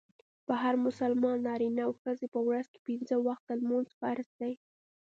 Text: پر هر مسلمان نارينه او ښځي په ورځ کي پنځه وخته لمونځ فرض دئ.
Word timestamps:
پر 0.45 0.55
هر 0.63 0.75
مسلمان 0.85 1.37
نارينه 1.47 1.81
او 1.87 1.91
ښځي 2.01 2.27
په 2.33 2.39
ورځ 2.47 2.65
کي 2.73 2.79
پنځه 2.87 3.15
وخته 3.27 3.51
لمونځ 3.61 3.89
فرض 3.99 4.27
دئ. 4.39 4.53